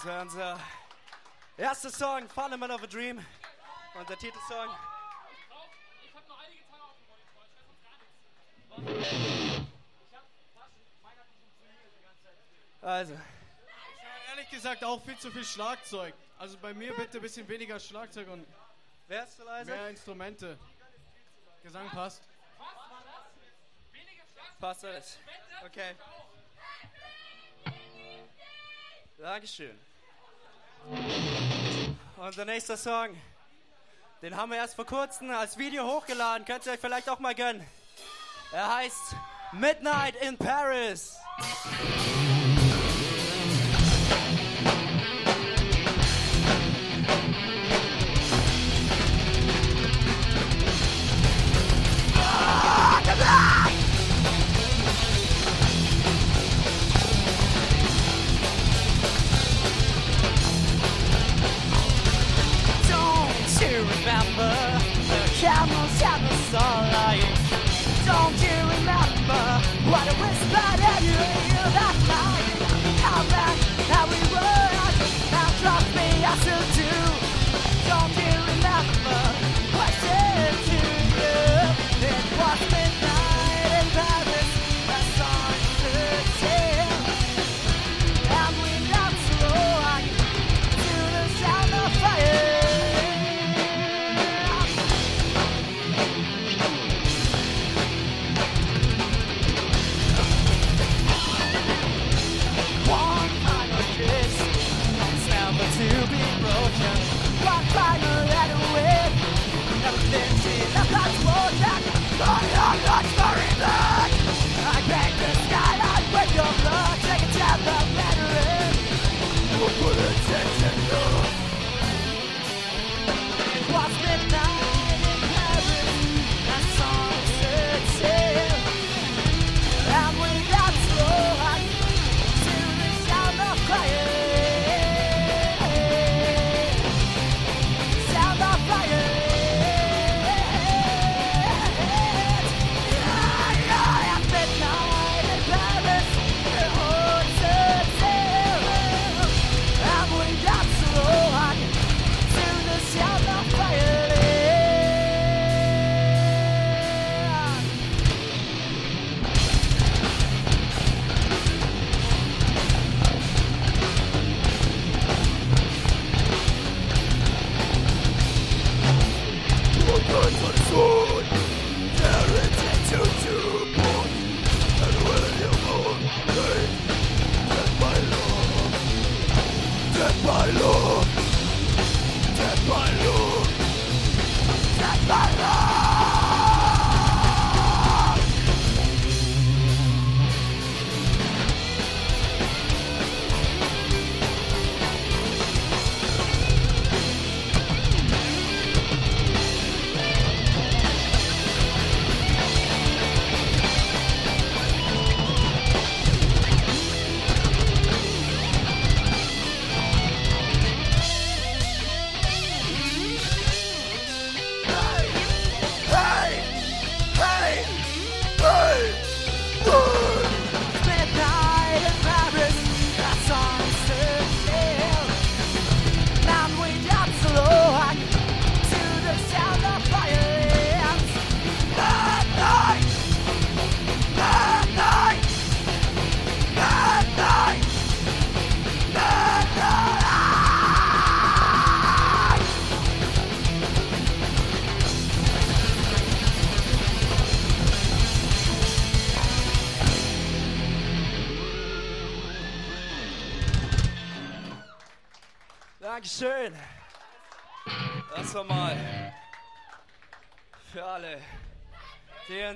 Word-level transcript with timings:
Das 0.00 0.08
war 0.08 0.22
unser 0.22 0.58
erster 1.58 1.90
Song, 1.90 2.26
Fundament 2.30 2.72
of 2.72 2.82
a 2.82 2.86
Dream. 2.86 3.22
Unser 3.92 4.16
Titelsong. 4.16 4.70
Ich 6.02 6.14
habe 6.14 6.26
noch 6.26 6.42
eine 6.42 6.54
Gitarre 6.54 6.84
aufgebaut. 6.84 7.50
Also. 12.80 13.20
Ehrlich 14.30 14.48
gesagt 14.48 14.82
auch 14.84 15.04
viel 15.04 15.18
zu 15.18 15.30
viel 15.30 15.44
Schlagzeug. 15.44 16.14
Also 16.38 16.56
bei 16.56 16.72
mir 16.72 16.96
bitte 16.96 17.18
ein 17.18 17.20
bisschen 17.20 17.46
weniger 17.46 17.78
Schlagzeug 17.78 18.28
und 18.28 18.46
Wer 19.06 19.24
ist 19.24 19.36
zu 19.36 19.44
leise? 19.44 19.70
mehr 19.70 19.90
Instrumente. 19.90 20.58
Gesang 21.62 21.90
passt. 21.90 22.22
Passt 24.58 24.82
alles. 24.82 25.18
Okay. 25.66 25.94
Dankeschön. 29.18 29.89
Unser 32.16 32.44
nächster 32.44 32.76
Song, 32.76 33.08
den 34.22 34.36
haben 34.36 34.50
wir 34.50 34.58
erst 34.58 34.74
vor 34.74 34.86
kurzem 34.86 35.30
als 35.30 35.56
Video 35.56 35.84
hochgeladen. 35.84 36.44
Könnt 36.44 36.66
ihr 36.66 36.72
euch 36.72 36.80
vielleicht 36.80 37.08
auch 37.08 37.18
mal 37.18 37.34
gönnen. 37.34 37.66
Er 38.52 38.76
heißt 38.76 39.16
Midnight 39.52 40.14
in 40.22 40.36
Paris. 40.36 41.16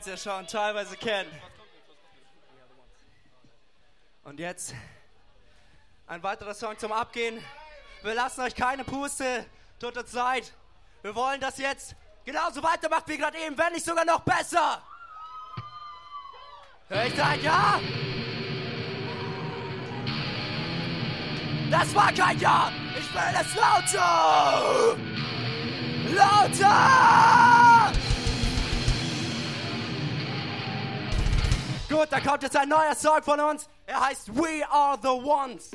Uns 0.06 0.22
ja 0.24 0.32
schon 0.32 0.46
teilweise 0.46 0.96
kennen. 0.96 1.30
Und 4.24 4.38
jetzt 4.38 4.74
ein 6.06 6.22
weiterer 6.22 6.54
Song 6.54 6.78
zum 6.78 6.92
Abgehen. 6.92 7.42
Wir 8.02 8.14
lassen 8.14 8.42
euch 8.42 8.54
keine 8.54 8.84
Puste, 8.84 9.46
tut 9.80 9.96
uns 9.96 10.12
leid. 10.12 10.52
Wir 11.02 11.14
wollen 11.14 11.40
das 11.40 11.58
jetzt 11.58 11.96
genauso 12.24 12.62
weitermacht 12.62 13.08
wie 13.08 13.16
gerade 13.16 13.38
eben, 13.38 13.56
wenn 13.56 13.72
nicht 13.72 13.84
sogar 13.84 14.04
noch 14.04 14.20
besser. 14.20 14.82
Hör 16.88 17.06
ich 17.06 17.22
ein 17.22 17.42
Ja? 17.42 17.80
Das 21.70 21.94
war 21.94 22.12
kein 22.12 22.38
Ja! 22.38 22.70
Ich 22.98 23.14
will 23.14 23.40
es 23.40 23.54
lauter! 23.54 24.96
Lauter! 26.14 27.43
Gut, 31.94 32.08
da 32.10 32.18
kommt 32.18 32.42
jetzt 32.42 32.56
ein 32.56 32.68
neuer 32.68 32.96
Song 32.96 33.22
von 33.22 33.38
uns. 33.38 33.68
Er 33.86 34.00
heißt 34.08 34.34
We 34.34 34.68
Are 34.68 34.98
the 35.00 35.06
Ones. 35.06 35.70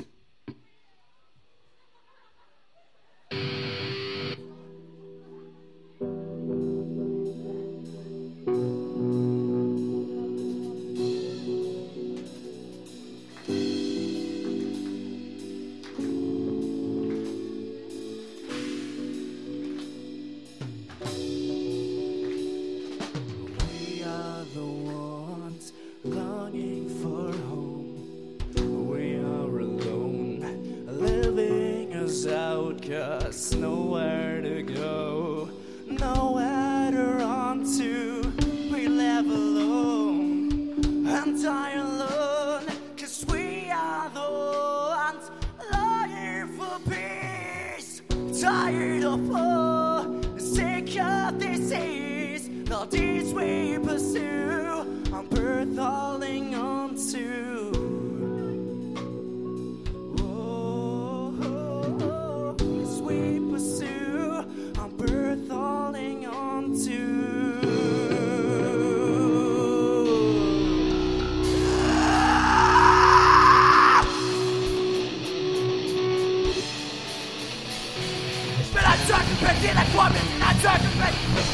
As 32.60 32.66
outcasts, 32.66 33.52
nowhere 33.54 34.42
to 34.42 34.62
go, 34.62 35.48
nowhere 35.86 36.90
to 36.90 37.04
run 37.24 37.64
to. 37.78 38.32
We 38.72 38.86
live 38.86 39.26
alone 39.26 41.06
and 41.06 41.42
die 41.42 41.79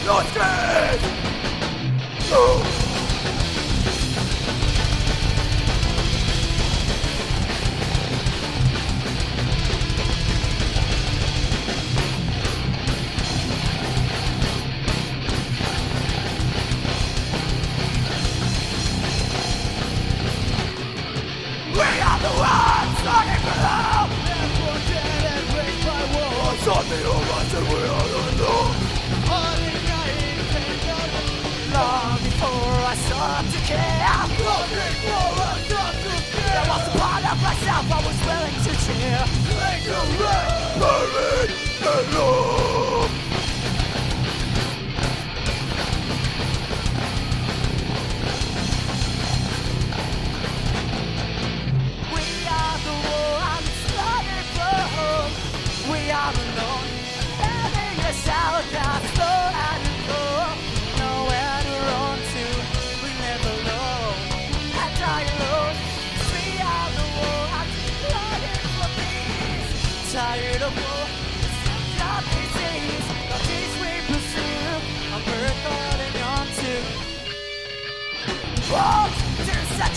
Losgehen! 0.07 1.26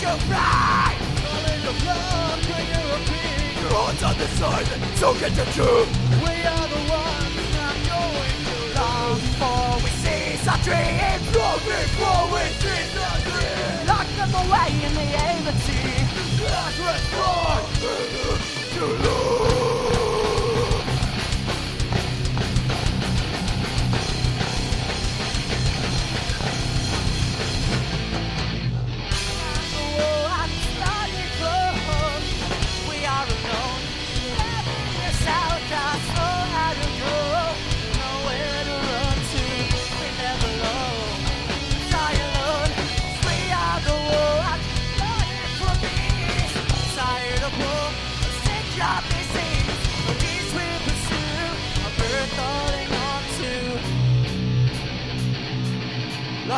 To 0.00 0.06
your 0.06 0.16
pride. 0.28 0.96
Calling 1.20 1.62
the 1.64 1.74
blood, 1.82 2.38
bring 2.48 2.68
your 2.72 2.98
peace. 3.04 3.60
Your 3.60 3.72
heart's 3.76 4.02
on 4.02 4.16
the 4.16 4.28
side, 4.40 4.66
so 4.96 5.12
get 5.20 5.36
your 5.36 5.50
truth. 5.56 5.88
We 6.24 6.34
are 6.40 6.68
the 6.74 6.82
ones 6.88 7.36
not 7.56 7.76
going 7.90 8.38
to 8.48 8.56
long 8.80 9.14
before 9.20 9.76
we 9.84 9.90
seize 10.00 10.46
our 10.48 10.60
dreams. 10.64 11.24
Long 11.36 11.60
before 11.68 12.24
we 12.32 12.42
seize 12.60 12.96
our 12.96 13.18
dreams. 13.28 13.88
Lock 13.88 14.08
them 14.16 14.32
away 14.42 14.70
in 14.86 14.92
the 14.96 15.08
agency. 15.28 15.84
Lock 16.48 16.76
us 16.92 17.04
for 17.12 17.60
too 18.74 19.69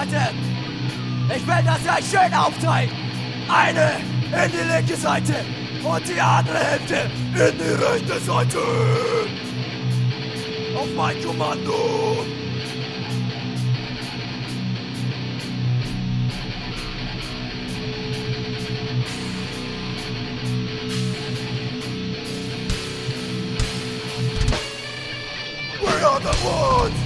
Leute, 0.02 0.30
ich 1.28 1.46
will, 1.46 1.64
dass 1.64 1.84
ihr 1.84 1.92
euch 1.92 2.10
schön 2.10 2.34
aufteilt. 2.34 2.90
Eine 3.48 4.00
in 4.44 4.50
die 4.50 4.72
linke 4.74 4.96
Seite 4.96 5.34
und 5.84 6.08
die 6.08 6.20
andere 6.20 6.58
Hälfte 6.58 7.10
in 7.34 7.58
die 7.58 7.84
rechte 7.84 8.18
Seite. 8.18 8.58
Auf 10.76 10.88
mein 10.96 11.22
Kommando. 11.24 12.24
We 25.80 26.04
are 26.04 26.20
the 26.20 26.44
ones! 26.44 27.01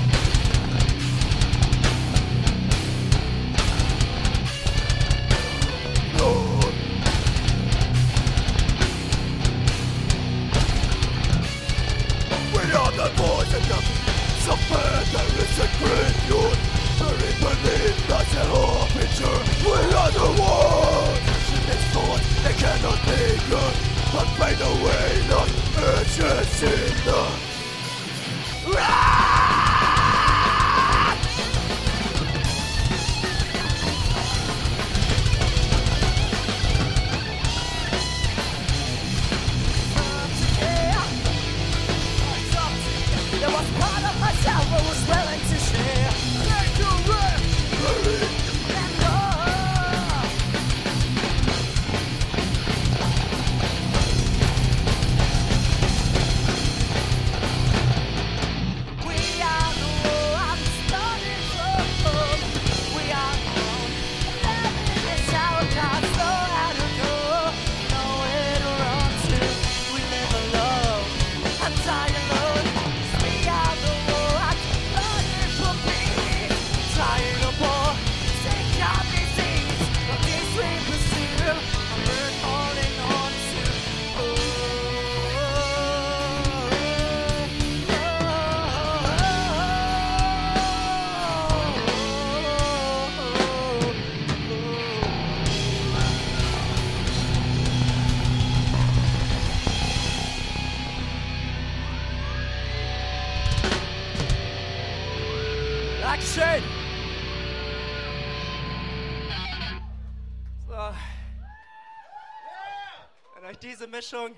gute 113.87 113.97
Mischung 113.97 114.35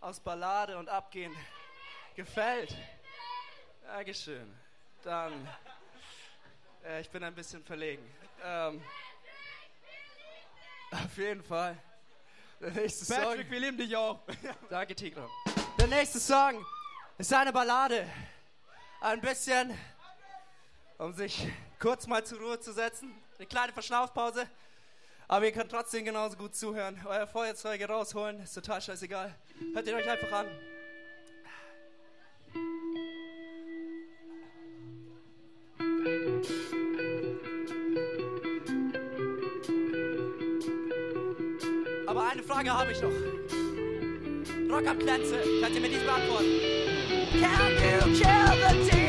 aus 0.00 0.20
Ballade 0.20 0.78
und 0.78 0.88
Abgehen. 0.88 1.34
Gefällt? 2.14 2.76
Dankeschön. 3.82 4.54
Dann, 5.02 5.32
äh, 6.84 7.00
ich 7.00 7.10
bin 7.10 7.24
ein 7.24 7.34
bisschen 7.34 7.64
verlegen. 7.64 8.02
Ähm, 8.44 8.80
auf 10.92 11.16
jeden 11.16 11.42
Fall. 11.42 11.76
Der 12.60 12.70
nächste 12.70 13.04
Song. 13.04 13.16
Patrick, 13.16 13.50
wir 13.50 13.60
lieben 13.60 13.78
dich 13.78 13.96
auch. 13.96 14.20
Danke, 14.70 14.94
Tigran. 14.94 15.28
Der 15.78 15.88
nächste 15.88 16.20
Song 16.20 16.64
ist 17.16 17.32
eine 17.32 17.52
Ballade. 17.52 18.08
Ein 19.00 19.20
bisschen, 19.20 19.76
um 20.98 21.12
sich 21.12 21.48
kurz 21.80 22.06
mal 22.06 22.24
zur 22.24 22.38
Ruhe 22.38 22.60
zu 22.60 22.72
setzen. 22.72 23.12
Eine 23.38 23.46
kleine 23.46 23.72
Verschnaufpause. 23.72 24.48
Aber 25.30 25.44
ihr 25.44 25.52
könnt 25.52 25.70
trotzdem 25.70 26.06
genauso 26.06 26.38
gut 26.38 26.54
zuhören. 26.54 26.98
Euer 27.06 27.26
Feuerzeuge 27.26 27.86
rausholen, 27.86 28.40
ist 28.40 28.54
total 28.54 28.80
scheißegal. 28.80 29.34
Hört 29.74 29.86
ihr 29.86 29.94
euch 29.94 30.10
einfach 30.10 30.32
an. 30.32 30.46
Aber 42.06 42.30
eine 42.30 42.42
Frage 42.42 42.72
habe 42.72 42.92
ich 42.92 43.02
noch. 43.02 43.10
Rock 44.74 44.86
am 44.86 44.98
Plätze, 44.98 45.42
könnt 45.62 45.74
ihr 45.74 45.80
mir 45.82 45.90
die 45.90 45.96
beantworten? 45.96 46.58
Can 47.38 47.72
you 47.72 48.18
kill 48.18 48.56
the 48.66 48.90
team? 48.90 49.07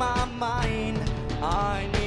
my 0.00 0.24
mind. 0.38 0.98
I 1.42 1.99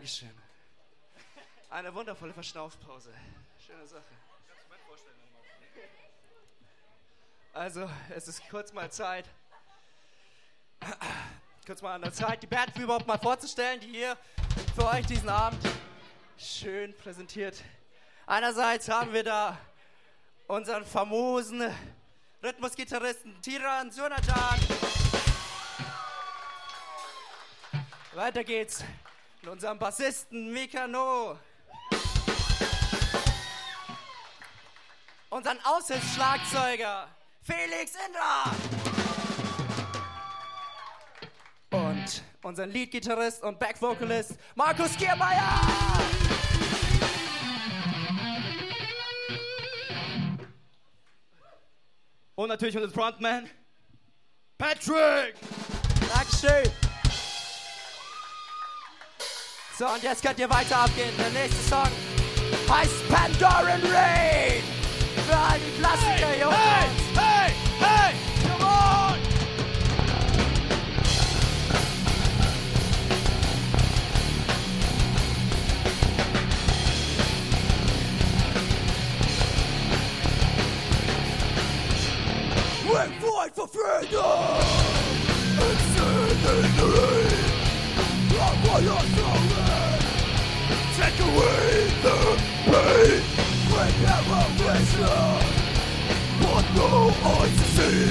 Dankeschön. 0.00 0.30
Eine 1.68 1.94
wundervolle 1.94 2.32
Verschnaufpause. 2.32 3.12
Schöne 3.66 3.86
Sache. 3.86 4.02
Also, 7.52 7.90
es 8.08 8.26
ist 8.26 8.48
kurz 8.48 8.72
mal 8.72 8.90
Zeit, 8.90 9.26
kurz 11.66 11.82
mal 11.82 11.96
an 11.96 12.00
der 12.00 12.14
Zeit, 12.14 12.42
die 12.42 12.46
Band 12.46 12.74
überhaupt 12.78 13.06
mal 13.06 13.18
vorzustellen, 13.18 13.78
die 13.80 13.88
hier 13.88 14.16
für 14.74 14.86
euch 14.88 15.04
diesen 15.04 15.28
Abend 15.28 15.60
schön 16.38 16.96
präsentiert. 16.96 17.62
Einerseits 18.24 18.88
haben 18.88 19.12
wir 19.12 19.22
da 19.22 19.58
unseren 20.46 20.86
famosen 20.86 21.70
Rhythmusgitarristen 22.42 23.38
Tiran 23.42 23.90
Sunajan. 23.90 24.60
Weiter 28.14 28.44
geht's 28.44 28.82
mit 29.42 29.50
unserem 29.50 29.78
Bassisten 29.78 30.52
Mikano. 30.52 31.38
Unseren 35.30 35.58
Aushilfsschlagzeuger 35.64 37.08
Felix 37.42 37.92
Indra. 38.06 38.52
Und 41.70 42.22
unseren 42.42 42.70
Leadgitarrist 42.70 43.42
und 43.42 43.58
Backvocalist 43.58 44.34
Markus 44.54 44.96
Giermeier. 44.96 45.60
Und 52.34 52.48
natürlich 52.48 52.74
unseren 52.76 52.92
Frontman 52.92 53.48
Patrick. 54.58 55.34
Dankeschön. 56.12 56.89
So, 59.80 59.86
und 59.86 60.02
jetzt 60.02 60.22
könnt 60.22 60.38
ihr 60.38 60.50
weiter 60.50 60.76
abgehen. 60.76 61.08
Der 61.18 61.30
nächste 61.30 61.62
Song 61.66 61.88
heißt 62.68 63.08
Pandoran 63.08 63.80
Rain. 63.80 64.62
Für 65.26 65.34
all 65.34 65.58
die 65.58 65.80
Klassiker, 65.80 66.38
Jungs. 66.38 66.54
hey, 67.16 67.54
hey, 67.78 68.14
come 68.42 68.62
on! 68.62 69.16
We 82.84 82.92
fight 83.18 83.54
for 83.54 83.66
freedom! 83.66 84.60
It's 85.56 85.96
in 85.96 86.66
the 86.76 86.84
rain! 86.84 87.50
Rock 88.36 88.56
by 88.62 88.80
your 88.84 89.00
soul! 89.00 89.59
Take 91.00 91.18
away 91.20 91.88
the 92.02 92.16
pain! 92.66 93.22
We 93.72 93.84
never 94.04 94.42
listen! 94.60 95.40
But 96.42 96.64
no 96.76 96.90
eyes 97.24 97.54
to 97.56 97.64
see! 97.74 98.04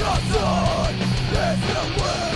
Nothing 0.00 0.98
is 1.30 1.60
the 1.60 2.02
way! 2.02 2.35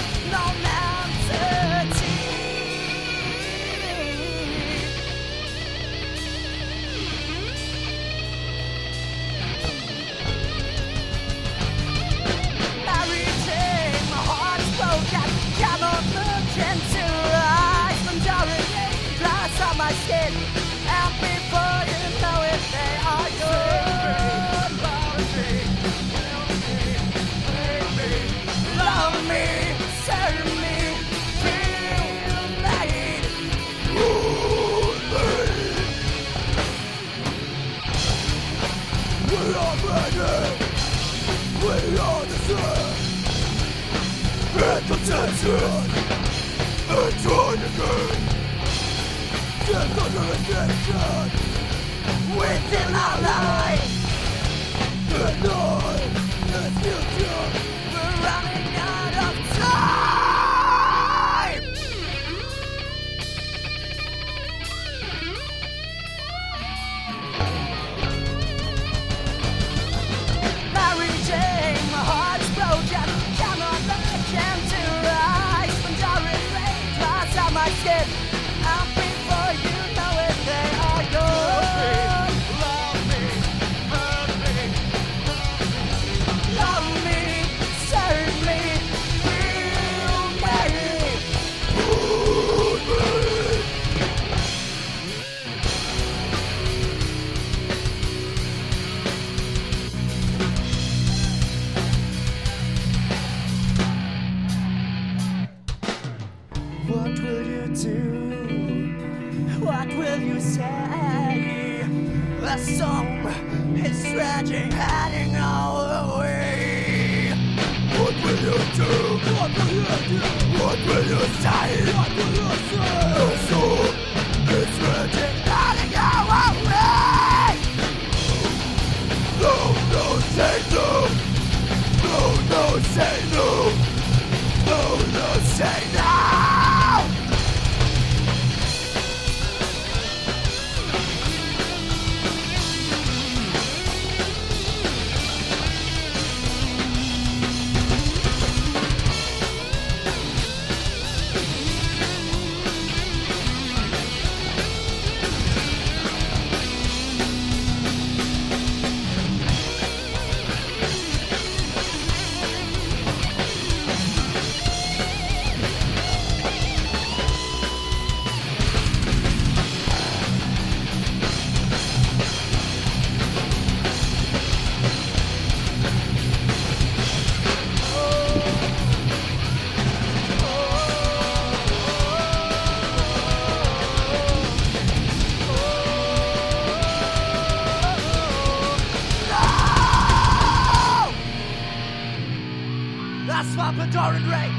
Papa 193.70 193.86
Doran 193.86 194.28
Ray. 194.28 194.50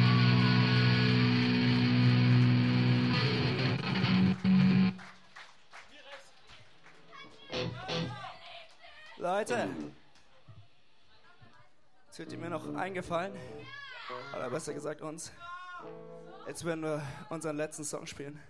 Leute, 9.17 9.67
jetzt 12.07 12.19
wird 12.19 12.39
mir 12.39 12.49
noch 12.49 12.73
eingefallen, 12.73 13.37
oder 14.33 14.49
besser 14.49 14.73
gesagt 14.73 15.01
uns, 15.01 15.33
jetzt 16.47 16.63
werden 16.63 16.81
wir 16.81 17.05
unseren 17.27 17.57
letzten 17.57 17.83
Song 17.83 18.07
spielen. 18.07 18.41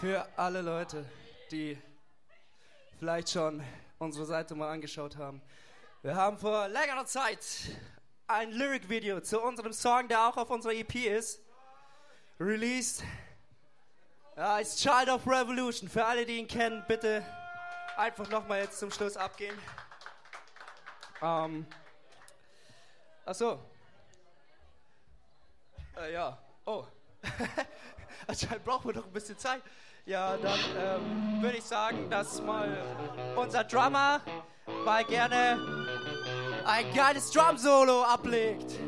Für 0.00 0.24
alle 0.36 0.62
Leute, 0.62 1.04
die 1.50 1.76
vielleicht 3.00 3.30
schon 3.30 3.64
unsere 3.98 4.26
Seite 4.26 4.54
mal 4.54 4.70
angeschaut 4.70 5.16
haben. 5.16 5.40
Wir 6.02 6.14
haben 6.14 6.36
vor 6.36 6.68
längerer 6.68 7.06
Zeit 7.06 7.42
ein 8.26 8.52
Lyric-Video 8.52 9.22
zu 9.22 9.40
unserem 9.40 9.72
Song, 9.72 10.06
der 10.06 10.28
auch 10.28 10.36
auf 10.36 10.50
unserer 10.50 10.74
EP 10.74 10.94
ist, 10.96 11.40
released. 12.38 13.02
Ja, 14.36 14.58
ist 14.58 14.80
Child 14.80 15.08
of 15.08 15.26
Revolution. 15.26 15.88
Für 15.88 16.04
alle, 16.04 16.26
die 16.26 16.36
ihn 16.36 16.46
kennen, 16.46 16.84
bitte 16.88 17.24
einfach 17.96 18.28
nochmal 18.28 18.60
jetzt 18.60 18.78
zum 18.78 18.90
Schluss 18.90 19.16
abgehen. 19.16 19.56
Ähm, 21.22 21.66
achso. 23.24 23.60
Äh, 25.96 26.12
ja. 26.12 26.36
Oh. 26.66 26.84
Anscheinend 28.30 28.64
brauchen 28.64 28.90
wir 28.90 28.94
noch 28.94 29.06
ein 29.06 29.12
bisschen 29.12 29.36
Zeit. 29.36 29.60
Ja, 30.06 30.36
dann 30.36 30.58
ähm, 30.78 31.42
würde 31.42 31.56
ich 31.56 31.64
sagen, 31.64 32.08
dass 32.08 32.40
mal 32.40 32.68
unser 33.34 33.64
Drummer 33.64 34.20
mal 34.84 35.04
gerne 35.04 35.58
ein 36.64 36.94
geiles 36.94 37.32
Drum-Solo 37.32 38.04
ablegt. 38.04 38.78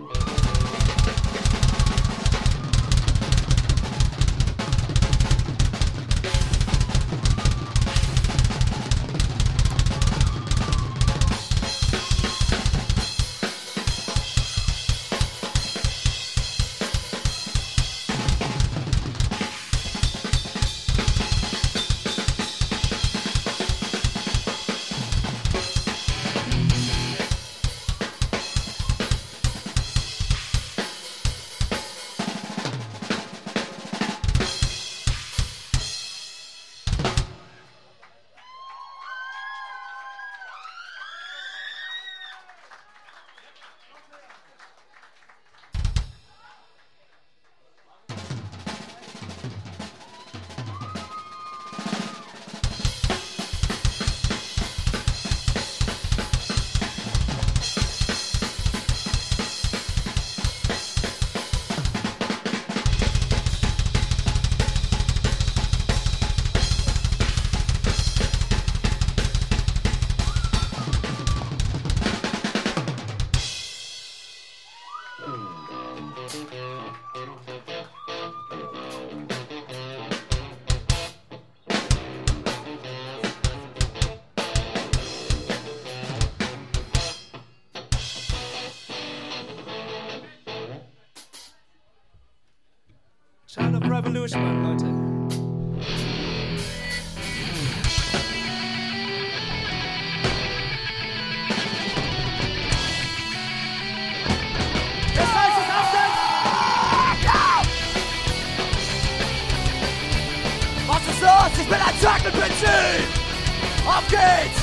Auf 113.95 114.09
geht's! 114.09 114.63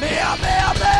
Mehr, 0.00 0.36
mehr, 0.40 0.74
mehr! 0.78 0.95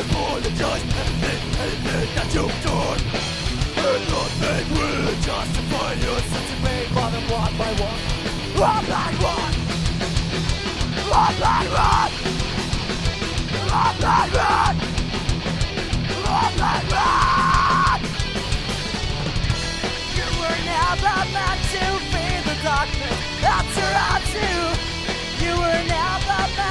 Apologize, 0.00 0.82
anything, 0.82 1.40
anything 1.64 2.08
that 2.14 2.28
you've 2.34 2.58
done. 2.62 3.00
And 3.78 4.02
nothing 4.12 4.66
will 4.74 5.14
justify 5.26 5.92
your 6.04 6.18
a 6.18 6.56
big 6.62 6.86
mother 6.94 7.22
one 7.32 7.54
by 7.58 7.72
one. 7.82 8.00
One 8.58 8.84
by 8.86 9.10
one. 9.22 9.54
One 11.08 11.36
by 11.42 11.62
one. 11.74 12.12
One 13.78 13.96
by 14.04 14.24
one. 14.38 14.76
One 16.24 16.54
by. 16.58 16.88
You 20.18 20.28
were 20.40 20.60
never 20.74 21.16
meant 21.34 21.60
to 21.74 21.84
the 22.48 22.56
darkness 22.62 23.18
that's 23.42 23.76
around 23.86 24.26
you. 24.36 24.56
You 25.44 25.52
were 25.62 25.82
never 25.86 26.38
meant 26.56 26.67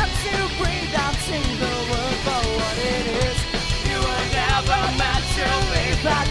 that 6.04 6.28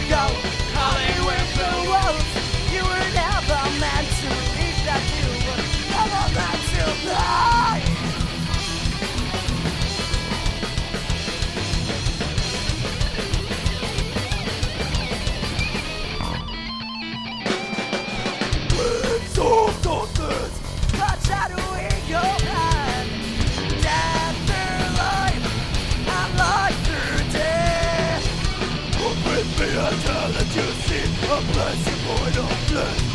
calling 0.73 1.19
with 1.27 1.49
wolves. 1.91 2.31
You 2.71 2.83
were 2.83 3.09
never 3.13 3.61
meant 3.79 4.07
to 4.21 4.29
reach 4.55 4.81
that 4.87 5.03
you 5.17 5.27
were 5.45 5.63
never 5.91 6.23
meant 6.35 6.61
to. 6.71 7.66
Good. 32.77 33.06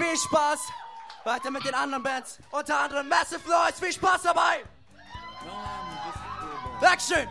Viel 0.00 0.16
Spaß 0.16 0.60
weiter 1.24 1.50
mit 1.50 1.62
den 1.62 1.74
anderen 1.74 2.02
Bands, 2.02 2.38
unter 2.50 2.80
anderem 2.80 3.06
Massive 3.06 3.46
Noise. 3.46 3.74
Viel 3.78 3.92
Spaß 3.92 4.22
dabei. 4.22 4.64
Dankeschön. 6.80 7.28